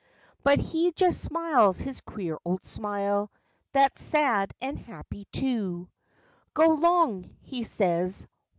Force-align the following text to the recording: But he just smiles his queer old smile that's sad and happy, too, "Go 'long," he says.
But 0.41 0.57
he 0.57 0.91
just 0.93 1.19
smiles 1.21 1.77
his 1.77 2.01
queer 2.01 2.39
old 2.43 2.65
smile 2.65 3.29
that's 3.71 4.01
sad 4.01 4.51
and 4.59 4.79
happy, 4.79 5.27
too, 5.31 5.89
"Go 6.55 6.69
'long," 6.69 7.37
he 7.43 7.63
says. 7.63 8.27